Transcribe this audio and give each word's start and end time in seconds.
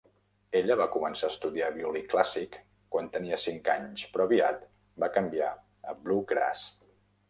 Ella 0.59 0.77
va 0.79 0.87
començar 0.95 1.27
a 1.29 1.33
estudiar 1.33 1.67
violí 1.75 2.01
clàssic 2.15 2.57
quan 2.97 3.13
tenia 3.19 3.41
cinc 3.47 3.71
anys 3.77 4.09
però 4.17 4.29
aviat 4.31 4.69
va 5.05 5.15
canviar 5.21 5.57
a 5.95 6.01
bluegrass. 6.07 6.71